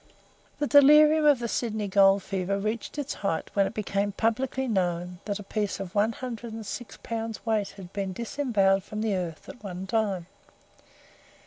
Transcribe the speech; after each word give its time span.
The 0.57 0.65
delirium 0.65 1.25
of 1.25 1.37
the 1.37 1.47
Sydney 1.47 1.87
gold 1.87 2.23
fever 2.23 2.57
reached 2.57 2.97
its 2.97 3.13
height 3.13 3.51
when 3.53 3.67
it 3.67 3.75
became 3.75 4.13
publicly 4.13 4.67
known 4.67 5.19
that 5.25 5.37
a 5.37 5.43
piece 5.43 5.79
of 5.79 5.93
one 5.93 6.13
hundred 6.13 6.53
and 6.53 6.65
six 6.65 6.97
pounds 7.03 7.45
weight 7.45 7.69
had 7.77 7.93
been 7.93 8.11
disembowelled 8.11 8.83
from 8.83 9.01
the 9.01 9.13
earth, 9.13 9.47
at 9.47 9.63
one 9.63 9.85
time. 9.85 10.25